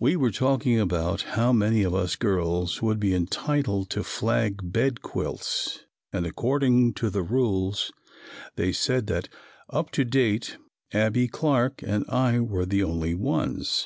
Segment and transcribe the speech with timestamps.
[0.00, 5.00] We were talking about how many of us girls would be entitled to flag bed
[5.00, 7.92] quilts, and according to the rules,
[8.56, 9.28] they said that,
[9.68, 10.56] up to date,
[10.92, 13.78] Abbie Clark and I were the only ones.